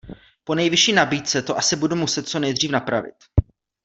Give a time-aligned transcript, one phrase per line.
[0.43, 3.15] Po Nejvyšší nabídce to asi budu muset co nejdřív napravit.